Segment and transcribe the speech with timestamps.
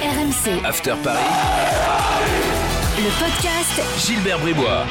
[0.00, 1.18] RMC, After Paris,
[2.96, 4.86] le podcast Gilbert Bribois.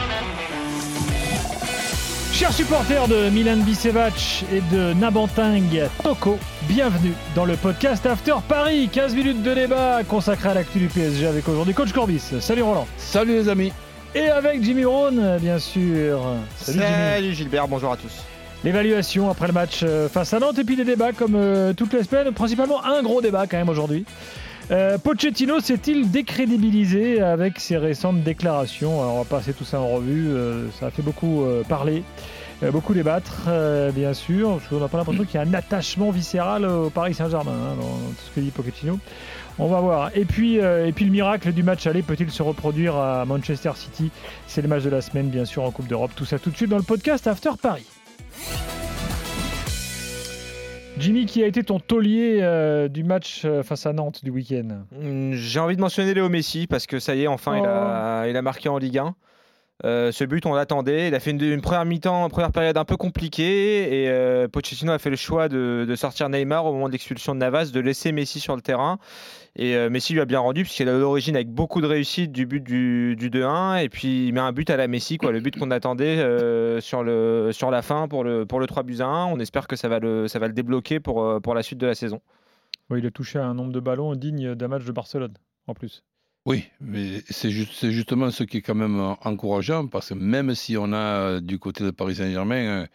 [2.32, 6.38] Chers supporters de Milan Bicevac et de Nabanting Toko,
[6.68, 8.88] bienvenue dans le podcast After Paris.
[8.94, 12.22] 15 minutes de débat consacré à l'actu du PSG avec aujourd'hui Coach Corbis.
[12.40, 12.88] Salut Roland.
[12.98, 13.74] Salut les amis.
[14.14, 16.22] Et avec Jimmy Brown, bien sûr.
[16.56, 17.34] Salut, Jimmy.
[17.34, 18.24] Gilbert, bonjour à tous.
[18.64, 21.94] L'évaluation après le match euh, face à Nantes et puis des débats comme euh, toutes
[21.94, 24.06] les semaines, principalement un gros débat quand même aujourd'hui.
[24.72, 30.28] Euh, Pochettino s'est-il décrédibilisé avec ses récentes déclarations on va passer tout ça en revue,
[30.30, 32.04] euh, ça a fait beaucoup euh, parler,
[32.72, 33.48] beaucoup débattre
[33.96, 37.52] bien sûr, qu'on n'a pas l'impression qu'il y a un attachement viscéral au Paris Saint-Germain
[37.52, 39.00] hein, dans, tout ce que dit Pochettino.
[39.58, 40.12] On va voir.
[40.14, 44.12] Et puis, et puis le miracle du match aller peut-il se reproduire à Manchester City?
[44.48, 46.12] C'est le match de la semaine bien sûr en Coupe d'Europe.
[46.16, 47.86] Tout ça tout de suite dans le podcast After Paris.
[51.00, 54.84] Jimmy, qui a été ton taulier euh, du match euh, face à Nantes du week-end?
[54.92, 58.28] Mm, J'ai envie de mentionner Léo Messi parce que ça y est, enfin, il, a,
[58.28, 59.16] il a marqué en Ligue 1.
[59.86, 61.08] Euh, ce but, on l'attendait.
[61.08, 65.00] Il a fait une, première mi-temps, première période un peu compliquée et euh, Pochettino a
[65.00, 68.42] fait le choix de, sortir Neymar au moment de l'expulsion de Navas, de laisser Messi
[68.42, 69.00] sur le terrain.
[69.56, 72.46] Et euh, Messi lui a bien rendu puisqu'il a l'origine avec beaucoup de réussite du
[72.46, 75.40] but du, du 2-1 et puis il met un but à la Messi, quoi, le
[75.40, 79.26] but qu'on attendait euh, sur, la fin pour le, pour le 3 buts à 1.
[79.28, 82.20] On espère que ça va le, débloquer pour, la suite de la saison.
[82.94, 85.34] Il a touché un nombre de ballons digne d'un match de Barcelone
[85.68, 86.04] en plus.
[86.50, 90.16] Oui, mais c'est juste, c'est justement ce qui est quand même euh, encourageant, parce que
[90.16, 92.88] même si on a euh, du côté de Paris Saint-Germain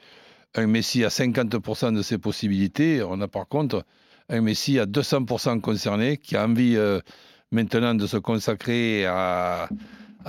[0.57, 3.85] un, Messi à 50% de ses possibilités, on a par contre
[4.29, 6.99] un Messi à 200% concerné, qui a envie euh,
[7.53, 9.69] maintenant de se consacrer à,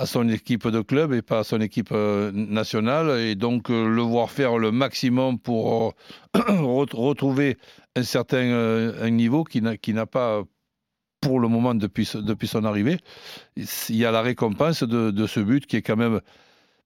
[0.04, 4.56] son équipe de club et pas à son équipe nationale, et donc le voir faire
[4.58, 5.94] le maximum pour
[6.34, 7.56] ret- retrouver
[7.96, 10.44] un certain niveau qui n'a pas
[11.26, 12.98] pour le moment depuis, son arrivée.
[13.56, 16.20] Il y a la récompense de, de ce but qui est quand même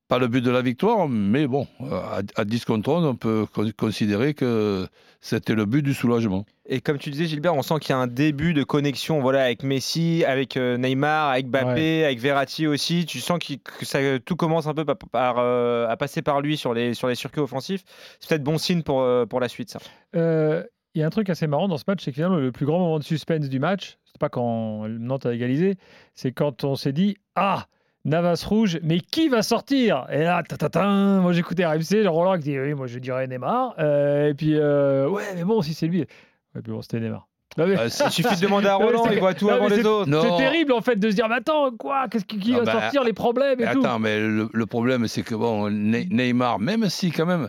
[0.09, 3.47] pas le but de la victoire, mais bon, à, à 10 contre 11, on peut
[3.55, 4.89] con- considérer que
[5.21, 6.45] c'était le but du soulagement.
[6.67, 9.45] Et comme tu disais, Gilbert, on sent qu'il y a un début de connexion voilà,
[9.45, 13.07] avec Messi, avec euh, Neymar, avec Mbappé, avec Verratti aussi.
[13.07, 16.57] Tu sens que ça, tout commence un peu par, par, euh, à passer par lui
[16.57, 17.85] sur les, sur les circuits offensifs.
[18.19, 19.79] C'est peut-être bon signe pour, euh, pour la suite, ça.
[20.17, 20.65] Euh,
[20.95, 22.67] Il y a un truc assez marrant dans ce match, c'est que finalement, le plus
[22.67, 25.77] grand moment de suspense du match, c'est pas quand Nantes a égalisé,
[26.15, 27.67] c'est quand on s'est dit Ah,
[28.05, 30.07] Navas rouge, mais qui va sortir?
[30.11, 33.75] Et là, tatatin, moi j'écoutais RMC, Roland qui dit Oui, moi je dirais Neymar.
[33.79, 36.01] Euh, et puis, euh, ouais, mais bon, si c'est lui.
[36.01, 37.29] Ouais, puis bon, c'était Neymar.
[37.57, 39.69] Non, mais- Euh, c'est- Il suffit de demander à Roland, il voit tout non, avant
[39.69, 40.11] les c'est- autres.
[40.23, 42.09] C'est terrible en fait de se dire Mais attends, quoi?
[42.09, 43.81] Qu'est-ce qui, qui Ah va bah, sortir Les problèmes et Mais tout?
[43.81, 47.49] attends, mais le, le problème, c'est que bon, Ne- Neymar, même si quand même,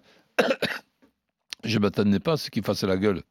[1.63, 3.21] je ne m'attendais pas à ce qu'il fasse la gueule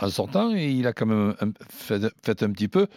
[0.00, 1.34] en sortant, et il a quand même
[1.70, 2.88] fait, fait un petit peu.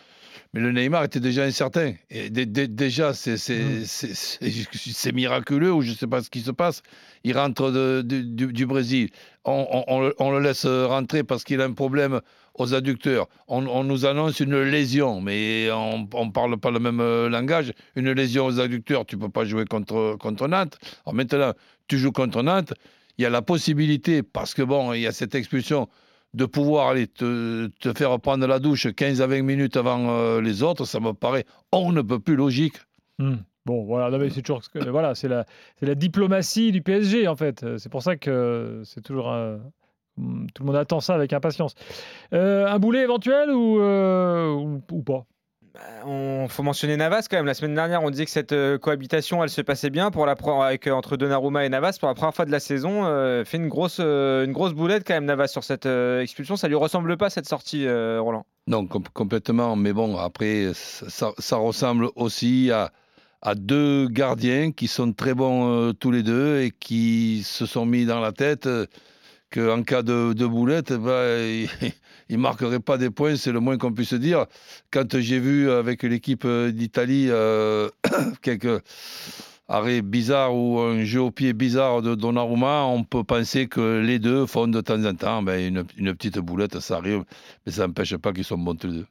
[0.54, 1.94] Mais le Neymar était déjà incertain.
[2.10, 3.84] Et déjà, c'est Mm.
[3.86, 6.82] c'est- miraculeux, ou je ne sais pas ce qui se passe.
[7.24, 9.10] Il rentre de- de- du, du Brésil.
[9.44, 12.22] On, on- on le- on le laisse rentrer parce qu'il a un problème
[12.56, 13.28] aux adducteurs.
[13.48, 17.72] On, on nous annonce une lésion, mais on ne parle pas le même euh, langage.
[17.96, 20.80] Une lésion aux adducteurs, tu ne peux pas jouer contre, contre Nantes.
[21.06, 21.54] Alors maintenant,
[21.88, 22.74] tu joues contre Nantes,
[23.18, 25.88] il y a la possibilité, parce que bon, il y a cette expulsion,
[26.34, 30.64] de pouvoir aller te, faire prendre la douche 15 à 20 minutes avant euh, les
[30.64, 32.76] autres, ça me paraît on ne peut plus logique.
[33.20, 33.38] Hmm.
[33.66, 35.46] Bon, voilà, c'est toujours voilà, c'est la,
[35.96, 37.64] diplomatie du PSG en fait.
[37.64, 39.60] Euh, C'est pour ça que c'est toujours un-
[40.18, 41.74] tout le monde attend ça avec impatience.
[42.34, 43.80] Euh, un boulet éventuel ou,
[44.92, 45.26] ou pas?
[46.06, 47.46] On faut mentionner Navas quand même.
[47.46, 50.36] La semaine dernière, on disait que cette euh, cohabitation, elle se passait bien pour la
[50.64, 53.06] avec euh, entre Donnarumma et Navas pour la première fois de la saison.
[53.06, 56.56] euh, fait une grosse euh, une grosse boulette quand même Navas sur cette expulsion.
[56.56, 58.46] Ça lui ressemble pas cette sortie, Roland.
[58.68, 59.76] Non, com- complètement.
[59.76, 62.92] Mais bon, après, ça, ça- ressemble aussi à,
[63.42, 68.06] à deux gardiens qui sont très bons tous les deux et qui se sont mis
[68.06, 68.68] dans la tête
[69.56, 71.70] qu'en cas de, de boulette, bah, ils
[72.30, 74.46] ne marqueraient pas des points, c'est le moins qu'on puisse dire.
[74.92, 77.90] Quand j'ai vu avec l'équipe euh, d'Italie euh,
[78.42, 78.82] quelques
[79.68, 84.20] arrêts bizarres ou un jeu au pied bizarre de Donnarumma, on peut penser que les
[84.20, 87.24] deux font de temps en temps ben, une, une petite boulette, ça arrive,
[87.66, 89.08] mais ça n'empêche pas qu'ils sont bons tous les deux.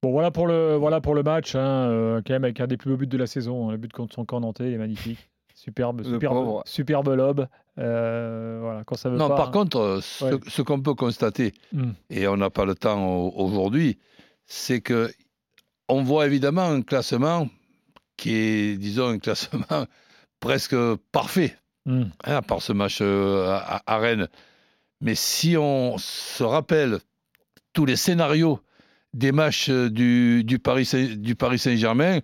[0.00, 2.76] Bon, voilà pour le, voilà pour le match, hein, euh, quand même avec un des
[2.76, 3.68] plus beaux buts de la saison.
[3.68, 5.28] hein, le but contre son camp nantais, il est magnifique.
[5.54, 7.48] Superbe, superbe, superbe lobe.
[7.78, 9.36] Euh, voilà, quand ça veut Non, pas.
[9.36, 10.40] par contre, euh, ce, Ouais.
[10.48, 11.92] ce qu'on peut constater, Hmm.
[12.10, 13.98] et on n'a pas le temps au- aujourd'hui,
[14.46, 15.10] c'est que
[15.88, 17.48] on voit évidemment un classement
[18.16, 19.64] qui est, disons, un classement
[20.40, 20.76] presque
[21.12, 22.02] parfait, Hmm.
[22.24, 24.28] hein, à part ce match euh, à, à Rennes.
[25.00, 26.98] Mais si on se rappelle
[27.72, 28.60] tous les scénarios
[29.14, 32.18] des matchs du, du Paris du Paris Saint-Germain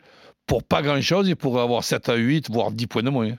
[0.47, 1.29] pour pas grand-chose.
[1.29, 3.31] Il pourrait avoir 7 à 8, voire 10 points de moins.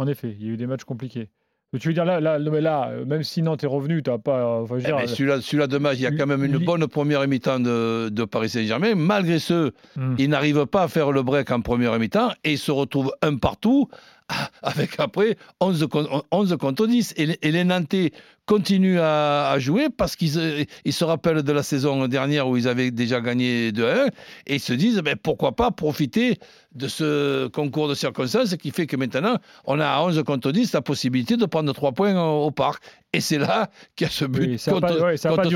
[0.00, 1.28] En effet, il y a eu des matchs compliqués.
[1.72, 4.02] Mais tu veux dire, là, là, non, mais là euh, même si Nantes est revenu,
[4.02, 4.38] tu n'as pas.
[4.40, 6.84] euh, Enfin, Eh ben, celui-là, celui-là de match, il y a quand même une bonne
[6.88, 8.94] première mi-temps de, de Paris Saint-Germain.
[8.96, 10.16] Malgré ce, Hmm.
[10.18, 13.36] il n'arrive pas à faire le break en première mi-temps et il se retrouve un
[13.36, 13.88] partout
[14.62, 17.14] avec après 11, con- 11 contre 10.
[17.16, 18.10] Et, les- et les Nantais
[18.50, 22.56] continuent à, à jouer parce qu'ils se- ils se rappellent de la saison dernière où
[22.56, 24.08] ils avaient déjà gagné 2-1
[24.48, 26.36] et ils se disent ben, pourquoi pas profiter
[26.74, 29.36] de ce concours de circonstances qui fait que maintenant
[29.66, 32.82] on a à 11 contre 10 la possibilité de prendre 3 points au, au parc.
[33.12, 35.48] Et c'est là qu'il y a ce but Oui, ça contre, pas- ouais, ça contre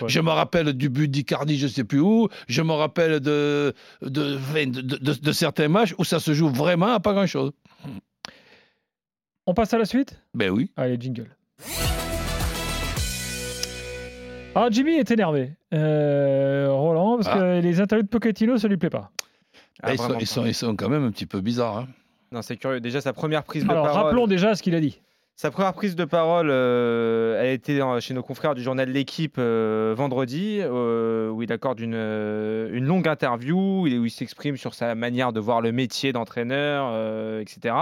[0.00, 0.06] son.
[0.08, 2.28] Je me rappelle du but d'Icardi, je ne sais plus où.
[2.48, 3.72] Je me rappelle de,
[4.02, 7.52] de, de, de- de- de certains matchs où ça se joue vraiment à pas grand-chose.
[9.46, 10.20] On passe à la suite?
[10.34, 10.70] Ben oui.
[10.76, 11.30] Allez, jingle.
[14.58, 15.50] Ah, Jimmy est énervé.
[15.74, 17.36] Euh, Roland, parce Ah.
[17.38, 19.10] que les interviews de Pochettino, ça lui plaît pas.
[19.82, 21.78] Ah, ils, sont, ils, sont, ils sont quand même un petit peu bizarres.
[21.78, 21.86] hein.
[22.32, 22.80] Non, c'est curieux.
[22.80, 24.02] Déjà, sa première prise de Alors, parole.
[24.04, 25.00] rappelons déjà ce qu'il a dit.
[25.36, 29.36] Sa première prise de parole, euh, elle était dans- chez nos confrères du journal L'équipe
[29.38, 34.94] euh, vendredi, euh, où il accorde une, une longue interview, où il, s'exprime sur sa
[34.94, 37.74] manière de voir le métier d'entraîneur, euh, etc.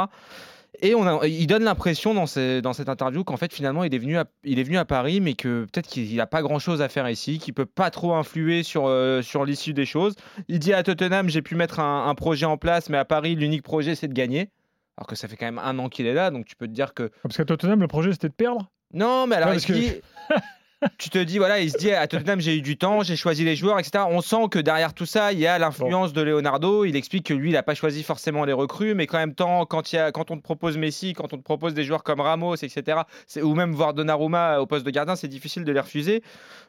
[0.83, 3.95] Et on a- il donne l'impression dans, ces- dans cette interview qu'en fait finalement il
[3.95, 6.83] est venu à, il est venu à Paris, mais que peut-être qu'il n'a pas grand-chose
[6.83, 10.15] à faire ici, qu'il peut pas trop influer sur, euh, sur l'issue des choses.
[10.49, 13.35] Il dit à Tottenham j'ai pu mettre un, un projet en place, mais à Paris
[13.37, 14.51] l'unique projet c'est de gagner.
[14.97, 16.73] Alors que ça fait quand même un an qu'il est là, donc tu peux te
[16.73, 18.71] dire que Parce qu'à Tottenham, le projet, c'était de perdre?
[18.93, 19.93] non, mais alors Ouais, il dit-
[20.99, 23.45] tu te dis, voilà, il se dit à Tottenham, j'ai eu du temps, j'ai choisi
[23.45, 24.05] les joueurs, etc.
[24.09, 26.85] On sent que derrière tout ça, il y a l'influence de Leonardo.
[26.85, 29.67] Il explique que lui, il n'a pas choisi forcément les recrues, mais qu'en même temps,
[29.67, 32.03] quand, il y a, quand on te propose Messi, quand on te propose des joueurs
[32.03, 33.03] comme Ramos, etc.,
[33.43, 36.23] ou même voir Donnarumma au poste de gardien, c'est difficile de les refuser.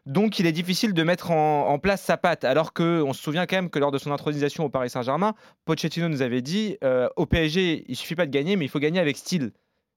[0.05, 2.43] Donc, il est difficile de mettre en, en place sa patte.
[2.43, 5.33] Alors que on se souvient quand même que lors de son intronisation au Paris Saint-Germain,
[5.65, 8.79] Pochettino nous avait dit euh, au PSG, il suffit pas de gagner, mais il faut
[8.79, 9.51] gagner avec style.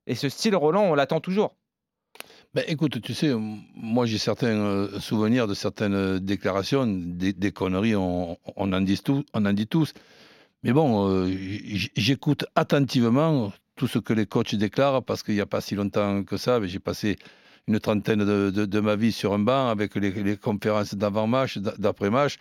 [0.06, 1.55] Et ce style, Roland, on l'attend toujours.
[2.59, 3.33] Ben, écoute, tu sais,
[3.77, 9.23] moi j'ai certains euh, souvenirs de certaines euh, déclarations, des, conneries, on, en dit tous,
[9.33, 9.93] on en dit tous.
[10.65, 11.33] Mais bon, euh,
[11.95, 16.25] j'écoute attentivement tout ce que les coachs déclarent parce qu'il n'y a pas si longtemps
[16.25, 17.17] que ça, ben, j'ai passé
[17.69, 22.39] une trentaine de, ma vie sur un banc avec les, les conférences d'avant-match, d'a- d'après-match.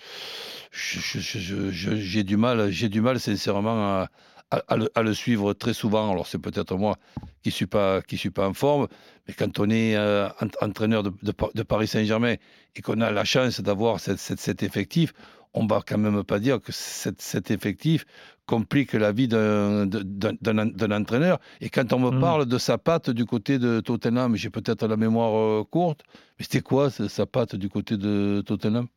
[0.72, 4.10] J'ai du mal, j'ai du mal sincèrement à,
[4.51, 6.11] à- à le, à le suivre très souvent.
[6.11, 6.97] Alors c'est peut-être moi
[7.44, 8.88] qui suis pas qui suis pas en forme,
[9.27, 12.35] mais quand on est euh, ent- entraîneur de, de Pa- de Paris Saint-Germain
[12.75, 15.13] et qu'on a la chance d'avoir cette- cette- cet effectif,
[15.53, 18.05] on va quand même pas dire que cette- cet effectif
[18.45, 21.39] complique la vie d'un entraîneur.
[21.61, 22.21] Et quand on me Mhm.
[22.21, 26.01] parle de sa patte du côté de Tottenham, j'ai peut-être la mémoire euh, courte,
[26.39, 28.88] mais c'était quoi sa patte du côté de Tottenham?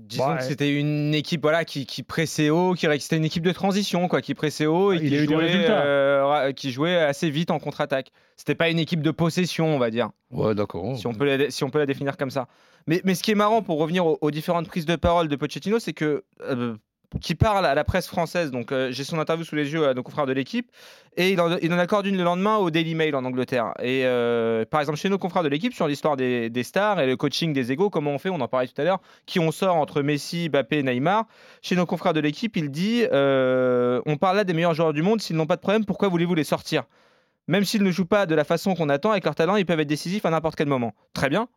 [0.00, 0.38] Disons Ouais.
[0.38, 4.08] que c'était une équipe voilà, qui, qui pressait haut, qui c'était une équipe de transition,
[4.08, 5.82] quoi, qui pressait haut et Il qui a eu des jouait, résultats.
[5.84, 8.10] euh, qui jouait assez vite en contre-attaque.
[8.36, 10.96] C'était pas une équipe de possession, on va dire, Ouais, d'accord.
[10.96, 12.48] si, on peut la, si on peut la définir comme ça.
[12.86, 15.36] Mais, mais ce qui est marrant pour revenir aux, aux différentes prises de parole de
[15.36, 16.74] Pochettino, c'est que euh,
[17.20, 18.50] qui parle à la presse française.
[18.50, 20.70] Donc euh, j'ai son interview sous les yeux à nos confrères de l'équipe
[21.16, 23.74] et il en, accorde une le lendemain au Daily Mail en Angleterre.
[23.80, 27.16] Et euh, par exemple chez nos confrères de l'équipe sur l'histoire des, stars et le
[27.16, 29.76] coaching des égaux, comment on fait, on en parlait tout à l'heure, qui on sort
[29.76, 31.26] entre Messi, Mbappé, et Neymar?
[31.60, 35.02] Chez nos confrères de l'équipe, il dit euh, on parle là des meilleurs joueurs du
[35.02, 36.84] monde, s'ils n'ont pas de problème, pourquoi voulez-vous les sortir?
[37.48, 39.80] Même s'ils ne jouent pas de la façon qu'on attend, avec leur talent, ils peuvent
[39.80, 40.94] être décisifs à n'importe quel moment.
[41.12, 41.48] Très bien.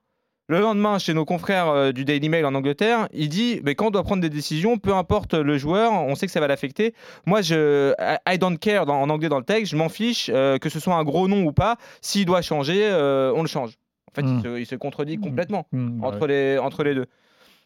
[0.48, 3.88] Le lendemain, chez nos confrères euh, du Daily Mail en Angleterre, il dit mais quand
[3.88, 6.94] on doit prendre des décisions, peu importe le joueur, on sait que ça va l'affecter.
[7.26, 7.94] Moi, je
[8.32, 10.80] I- don't care dans- en anglais dans le texte, je m'en fiche euh, que ce
[10.80, 11.78] soit un gros nom ou pas.
[12.02, 13.72] S'il doit changer, euh, on le change.
[14.12, 16.28] En fait, il, se, il se contredit complètement Hmm, bah entre, ouais.
[16.28, 17.06] les, entre les deux.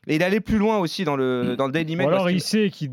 [0.07, 2.07] Et il allait plus loin aussi dans le, dans le Daily Ou Mail.
[2.07, 2.91] alors parce il sait qu'il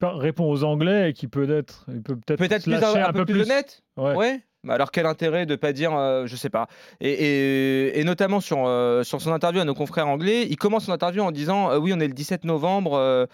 [0.00, 3.12] répond aux Anglais et qu'il peut être, il peut peut-être Peut-être se plus, lâcher un,
[3.12, 4.14] peu plus, honnête Ouais.
[4.16, 4.40] Ouais.
[4.64, 6.68] Bah alors quel intérêt de pas dire, euh, je sais pas.
[7.00, 11.20] Et, notamment sur, euh, sur son interview à nos confrères anglais, il commence son interview
[11.24, 13.26] en disant euh, oui on est le 17 novembre,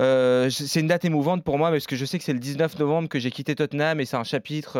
[0.00, 2.76] euh, c'est une date émouvante pour moi parce que je sais que c'est le 19
[2.80, 4.72] novembre que j'ai quitté Tottenham et c'est un chapitre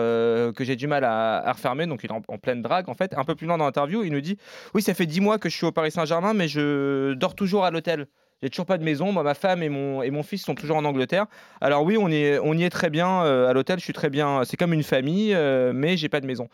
[0.50, 2.94] que j'ai du mal à, à refermer, donc il est en, en pleine drague en
[2.94, 3.14] fait.
[3.16, 4.36] Un peu plus loin dans l'interview, il nous dit
[4.74, 7.64] oui ça fait 10 mois que je suis au Paris Saint-Germain mais je dors toujours
[7.64, 8.08] à l'hôtel.
[8.44, 9.10] J'ai toujours pas de maison.
[9.10, 11.24] Moi, ma femme et mon, et mon fils sont toujours en Angleterre.
[11.62, 13.78] Alors oui, on y est, on y est très bien euh, à l'hôtel.
[13.78, 14.42] Je suis très bien.
[14.44, 16.50] C'est comme une famille, euh, mais j'ai pas de maison.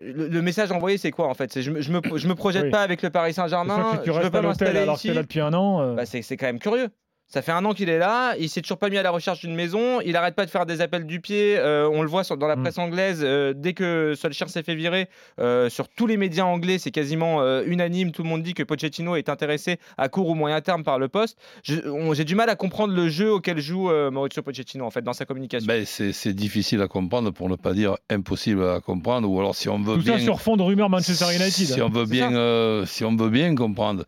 [0.00, 1.52] Le, le message envoyé, c'est quoi en fait?
[1.52, 2.70] C'est je, me- je me je me projette Oui.
[2.70, 4.00] pas avec le Paris Saint-Germain.
[4.04, 5.12] Je veux pas m'installer ici.
[5.14, 5.80] là depuis un an.
[5.80, 6.88] euh, Bah, c'est c'est quand même curieux.
[7.32, 9.40] Ça fait un an qu'il est là, il s'est toujours pas mis à la recherche
[9.40, 12.24] d'une maison, il arrête pas de faire des appels du pied, euh, on le voit
[12.24, 12.62] dans la mm.
[12.62, 15.08] presse anglaise, euh, dès que Solskjaer s'est fait virer,
[15.40, 19.16] euh, sur tous les médias anglais, c'est quasiment unanime, tout le monde dit que Pochettino
[19.16, 21.38] est intéressé à court ou moyen terme par le poste.
[21.62, 25.24] J'ai du mal à comprendre le jeu auquel joue Mauricio Pochettino, en fait, dans sa
[25.24, 25.66] communication.
[25.66, 29.70] Ben, c'est difficile à comprendre, pour ne pas dire impossible à comprendre, ou alors si
[29.70, 30.18] on veut tout bien...
[30.18, 31.50] ça sur fond de rumeurs Manchester United.
[31.50, 34.04] Si, on, veut bien, si on veut bien comprendre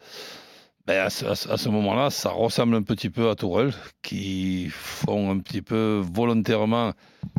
[0.87, 3.73] ben à ce, moment-là, ça ressemble un petit peu à Tourelle,
[4.03, 6.93] qui font un petit peu volontairement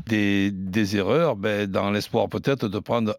[0.07, 3.15] des, des erreurs, ben, dans l'espoir peut-être de prendre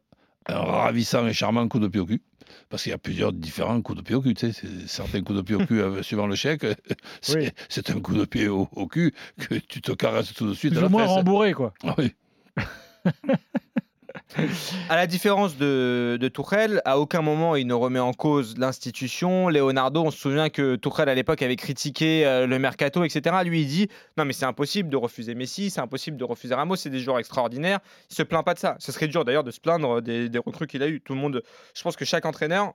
[0.48, 2.22] un ravissant et charmant coup de pied au cul.
[2.68, 4.34] Parce qu'il y a plusieurs différents coups de pied au cul.
[4.34, 4.66] Tu sais.
[4.86, 6.66] Certains coups de pied au cul, euh, suivant le chèque,
[7.20, 10.74] c'est un coup de pied au, cul que tu te caresses tout de suite.
[10.74, 11.72] Plus ou moins rembourré, quoi.
[11.84, 12.14] Ah oui.
[14.88, 19.48] à la différence de, de Tourelle, à aucun moment il ne remet en cause l'institution.
[19.48, 23.36] Leonardo, on se souvient que Tourelle à l'époque avait critiqué euh, le mercato, etc.
[23.44, 26.76] Lui, il dit non mais c'est impossible de refuser Messi, c'est impossible de refuser Ramos,
[26.76, 27.80] c'est des joueurs extraordinaires.
[28.10, 28.76] Il se plaint pas de ça.
[28.78, 31.00] Ce serait dur d'ailleurs de se plaindre des, recrues qu'il a eu.
[31.00, 31.42] Tout le monde,
[31.74, 32.74] je pense que chaque entraîneur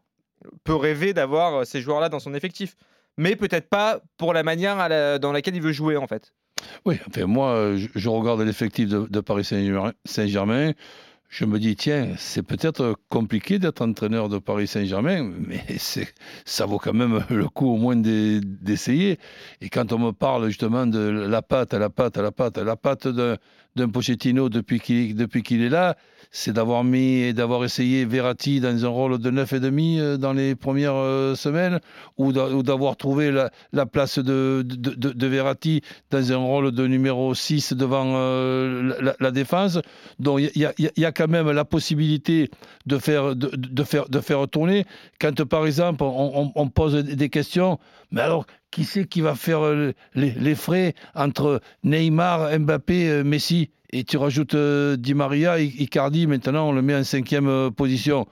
[0.64, 2.76] peut rêver d'avoir euh, ces joueurs-là dans son effectif,
[3.18, 6.34] mais peut-être pas pour la manière dans laquelle il veut jouer en fait.
[6.86, 10.74] Oui, enfin moi, je, regarde l'effectif de, de Paris Saint-Germain
[11.32, 15.64] je me dis, tiens, c'est peut-être compliqué d'être entraîneur de Paris Saint-Germain, mais
[16.46, 19.18] ça vaut quand même le coup au moins d'essayer.
[19.62, 23.08] Et quand on me parle justement de la patte, la patte, la patte, la patte
[23.08, 25.96] d'un Pochettino depuis qu'il est là,
[26.32, 30.56] c'est d'avoir mis et d'avoir essayé Verratti dans un rôle de 9,5 euh, dans les
[30.56, 31.80] premières euh, semaines,
[32.18, 38.14] ou d'avoir trouvé la, place de, de, Verratti dans un rôle de numéro 6 devant
[38.16, 39.80] euh, la, défense.
[40.20, 42.50] Donc il y, a quand même la possibilité
[42.86, 44.86] de faire, de, faire, de faire tourner.
[45.20, 47.80] Quand par exemple on, pose des questions,
[48.12, 49.62] mais alors qui c'est qui va faire
[50.16, 53.72] les frais entre Neymar, Mbappé, Messi?
[53.92, 58.28] Et tu rajoutes euh, Di Maria, Icardi, maintenant on le met en cinquième euh, position.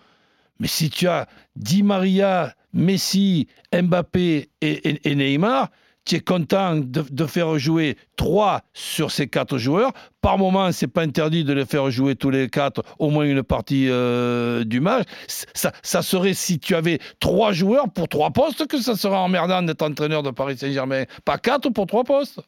[0.60, 5.70] Mais si tu as Di Maria, Messi, Mbappé et, Neymar,
[6.06, 9.92] tu es content de, faire jouer trois sur ces quatre joueurs.
[10.22, 13.44] Par moment, c'est pas interdit de les faire jouer tous les quatre, au moins une
[13.44, 15.08] partie euh, du match.
[15.28, 19.62] Ça, ça, serait si tu avais trois joueurs pour trois postes que ça serait emmerdant
[19.62, 21.04] d'être entraîneur de Paris Saint-Germain.
[21.26, 22.42] Pas quatre pour trois postes.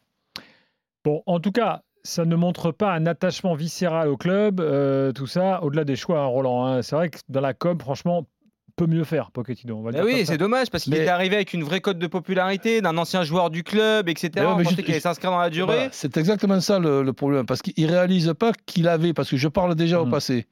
[1.03, 5.27] Bon, en tout cas, ça ne montre pas un attachement viscéral au club, euh, tout
[5.27, 6.65] ça, au-delà des choix, hein, Roland.
[6.65, 6.81] Hein.
[6.81, 8.27] C'est vrai que dans la com, franchement,
[8.75, 9.77] peut mieux faire, Pochettino.
[9.77, 12.07] On va bah oui, c'est dommage parce qu'il est arrivé avec une vraie cote de
[12.07, 14.45] popularité d'un ancien joueur du club, etc.
[14.47, 15.89] on pensait qu'il allait s'inscrire dans la durée.
[15.91, 19.75] c'est exactement ça le, problème parce qu'il réalise pas qu'il avait, parce que je parle
[19.75, 20.11] déjà au mmh.
[20.11, 20.47] passé,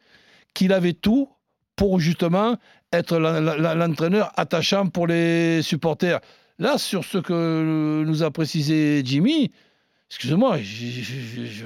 [0.54, 1.30] qu'il avait tout
[1.76, 2.58] pour justement
[2.92, 6.20] être l'entraîneur attachant pour les supporters.
[6.58, 9.52] Là, sur ce que nous a précisé Jimmy,
[10.12, 11.66] Excusez-moi, je,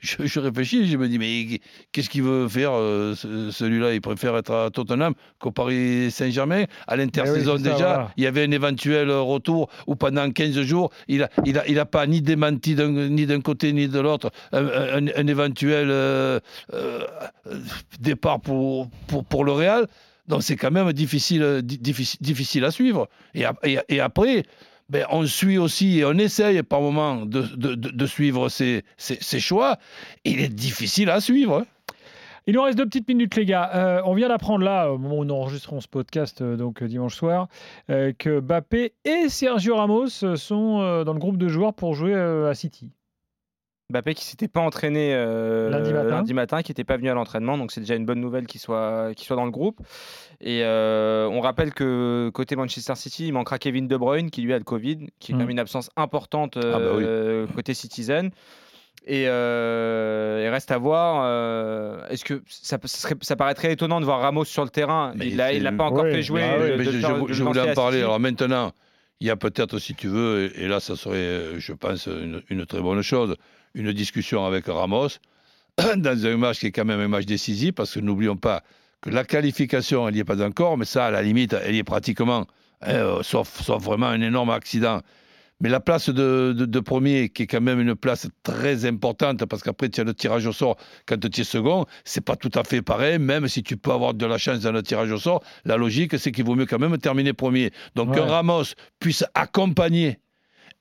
[0.00, 1.60] je, réfléchis, je me dis, mais
[1.92, 3.94] qu'est-ce qu'il veut faire euh, celui-là?
[3.94, 6.64] Il préfère être à Tottenham qu'au Paris Saint-Germain?
[6.88, 11.30] À l'intersaison déjà, il y avait un éventuel retour où pendant 15 jours, il n'a
[11.46, 15.88] il a, il a pas ni démenti ni d'un côté ni de l'autre un, éventuel
[15.88, 16.40] euh,
[16.72, 17.06] euh,
[18.00, 19.86] départ pour, pour, pour le Real.
[20.26, 23.08] Donc c'est quand même difficile, difficile, difficile à suivre.
[23.34, 24.42] Et, et, et après
[24.88, 27.42] ben, on suit aussi et on essaye par moment de,
[27.74, 28.82] de, suivre ses,
[29.40, 29.78] choix.
[30.24, 31.64] Il est difficile à suivre.
[32.46, 33.70] Il nous reste deux petites minutes, les gars.
[33.74, 36.88] Euh, on vient d'apprendre là, au moment où nous enregistrons ce podcast, euh, donc euh,
[36.88, 37.48] dimanche soir,
[37.88, 42.90] que Bappé et Sergio Ramos sont dans le groupe de joueurs pour jouer à City.
[43.90, 46.62] Mbappé qui s'était pas entraîné euh, lundi, matin.
[46.62, 49.36] qui n'était pas venu à l'entraînement, donc c'est déjà une bonne nouvelle qu'il soit, soit
[49.36, 49.78] dans le groupe.
[50.40, 54.54] Et euh, on rappelle que côté Manchester City, il manquera Kevin De Bruyne qui lui
[54.54, 55.40] a le Covid, qui est quand mm.
[55.40, 58.30] même une absence importante ah bah euh, côté Citizen.
[59.06, 61.26] Et il reste à voir.
[62.10, 65.84] Est-ce que ça, ça, paraîtrait étonnant de voir Ramos sur le terrain Il l'a pas
[65.84, 66.40] encore fait jouer.
[66.40, 66.82] Bah
[67.28, 67.98] je, voulais en parler.
[67.98, 68.72] Alors maintenant,
[69.20, 72.08] il y a peut-être, si tu veux, et là, ça serait, je pense,
[72.48, 73.36] une très bonne chose
[73.74, 75.08] une discussion avec Ramos
[75.96, 78.62] dans un match qui est quand même un match décisif, parce que n'oublions pas
[79.02, 81.78] que la qualification, elle n'y est pas encore, mais ça, à la limite, elle y
[81.78, 82.46] est pratiquement,
[82.82, 85.00] hein, euh, sauf, sauf, vraiment un énorme accident.
[85.60, 89.88] Mais la place de, premier, qui est quand même une place très importante, parce qu'après
[89.88, 90.76] tu as le tirage au sort
[91.06, 94.14] quand tu es second, c'est pas tout à fait pareil, même si tu peux avoir
[94.14, 95.42] de la chance dans le tirage au sort.
[95.64, 97.70] La logique, c'est qu'il vaut mieux quand même terminer premier.
[97.94, 98.64] Donc que Ramos
[98.98, 100.18] puisse accompagner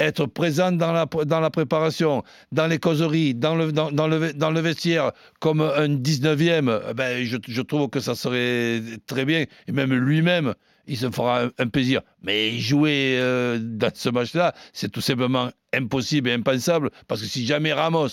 [0.04, 4.52] être présent dans la, dans la préparation, dans les causeries, dans le, dans, le, dans
[4.52, 9.46] le vestiaire, comme un 19e, ben, je, je, trouve que ça serait très bien.
[9.68, 10.54] Et même lui-même
[10.88, 12.02] il se fera un, plaisir.
[12.22, 17.46] Mais jouer euh, dans ce match-là, c'est tout simplement impossible et impensable, parce que si
[17.46, 18.10] jamais Ramos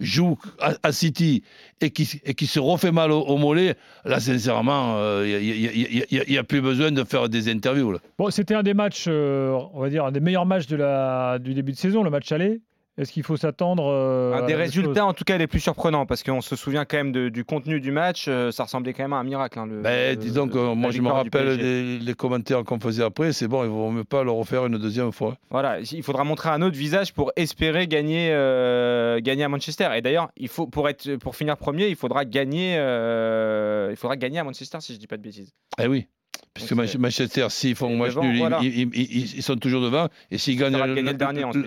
[0.00, 1.42] joue à, City
[1.80, 7.04] et qui, se refait mal au, mollet, là, sincèrement, il n'y a, plus besoin de
[7.04, 7.96] faire des interviews.
[8.30, 12.10] C'était un des matchs, on va dire, des meilleurs matchs du début de saison, le
[12.10, 12.60] match aller.
[12.98, 16.22] Est-ce qu'il faut s'attendre euh, à des résultats, en tout cas, les plus surprenants, parce
[16.22, 18.26] qu'on se souvient quand même du contenu du match.
[18.28, 19.58] Euh, ça ressemblait quand même à un miracle.
[19.58, 21.56] Hein, ben, disons que moi, je me rappelle
[22.04, 23.32] les, commentaires qu'on faisait après.
[23.32, 25.36] C'est bon, il ne vaut même pas le refaire une deuxième fois.
[25.50, 29.88] Voilà, il faudra montrer un autre visage pour espérer gagner, euh, gagner à Manchester.
[29.96, 34.38] Et d'ailleurs, il faut pour être pour finir premier, il faudra gagner, il faudra gagner
[34.40, 35.54] à Manchester, si je dis pas de bêtises.
[35.80, 36.08] Eh oui.
[36.54, 40.08] Puisque Manchester, s'ils font match nul, ils, sont toujours devant.
[40.30, 40.76] Et s'ils gagnent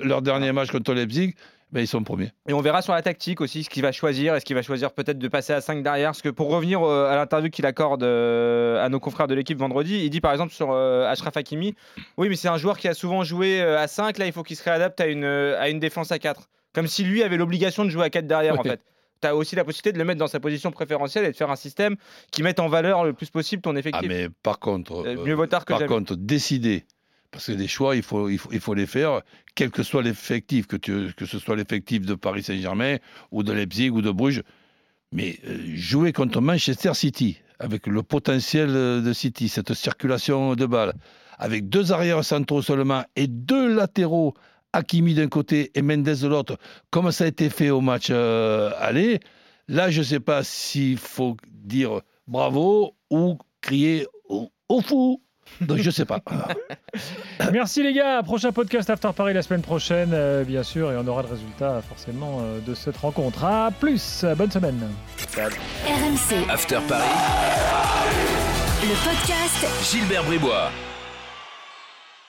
[0.04, 1.34] leur dernier match contre Leipzig,
[1.72, 2.32] ben ils sont premiers.
[2.48, 4.36] Et on verra sur la tactique aussi ce qu'il va choisir.
[4.36, 6.10] Est-ce qu'il va choisir peut-être de passer à 5 derrière?
[6.10, 9.58] Parce que pour revenir euh, à l'interview qu'il accorde euh, à nos confrères de l'équipe
[9.58, 11.76] vendredi, il dit par exemple sur euh, Ashraf Hakimi
[12.18, 14.18] Oui, mais c'est un joueur qui a souvent joué à 5.
[14.20, 16.48] Là, il faut qu'il se réadapte à une, à une défense à 4.
[16.74, 18.82] Comme si lui avait l'obligation de jouer à 4 derrière en fait
[19.26, 21.50] tu as aussi la possibilité de le mettre dans sa position préférentielle et de faire
[21.50, 21.96] un système
[22.32, 24.04] qui mette en valeur le plus possible ton effectif.
[24.04, 26.86] Ah, mais par contre, euh, mieux vaut tard que par contre, décider,
[27.32, 29.22] parce que des choix, il faut, il faut, il faut les faire,
[29.56, 32.98] quel que soit l'effectif, que, que ce soit l'effectif de Paris Saint-Germain
[33.32, 34.44] ou de Leipzig ou de Bruges.
[35.12, 40.94] Mais euh, jouer contre Manchester City, avec le potentiel de City, cette circulation de balles,
[41.38, 44.34] avec deux arrières centraux seulement et deux latéraux
[44.76, 46.58] Hakimi d'un côté et Mendes de l'autre,
[46.90, 49.20] comme ça a été fait au match euh, aller,
[49.68, 54.50] là, je ne sais pas s'il faut dire bravo ou crier au,
[54.82, 55.22] fou.
[55.62, 56.22] Donc je ne sais pas.
[57.54, 58.22] Merci les gars.
[58.24, 61.82] Prochain podcast After Paris la semaine prochaine, euh, bien sûr, et on aura le résultat
[61.82, 63.46] forcément euh, de cette rencontre.
[63.46, 64.26] À plus.
[64.38, 64.80] Bonne semaine.
[65.38, 67.06] RMC After Paris.
[68.82, 70.72] Le podcast Gilbert Bribois.